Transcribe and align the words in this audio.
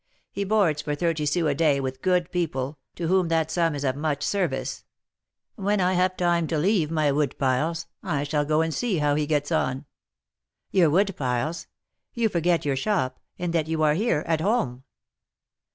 He 0.31 0.43
boards 0.45 0.81
for 0.81 0.95
thirty 0.95 1.27
sous 1.27 1.45
a 1.47 1.53
day 1.53 1.79
with 1.79 2.01
good 2.01 2.31
people, 2.31 2.79
to 2.95 3.05
whom 3.07 3.27
that 3.27 3.51
sum 3.51 3.75
is 3.75 3.83
of 3.83 3.95
much 3.95 4.23
service. 4.23 4.83
When 5.53 5.79
I 5.79 5.93
have 5.93 6.17
time 6.17 6.47
to 6.47 6.57
leave 6.57 6.89
my 6.89 7.11
wood 7.11 7.37
piles, 7.37 7.85
I 8.01 8.23
shall 8.23 8.43
go 8.43 8.61
and 8.61 8.73
see 8.73 8.97
how 8.97 9.13
he 9.13 9.27
gets 9.27 9.51
on." 9.51 9.85
"Your 10.71 10.89
wood 10.89 11.15
piles! 11.15 11.67
You 12.15 12.29
forget 12.29 12.65
your 12.65 12.75
shop, 12.75 13.19
and 13.37 13.53
that 13.53 13.67
you 13.67 13.83
are 13.83 13.93
here 13.93 14.23
at 14.25 14.41
home!" 14.41 14.85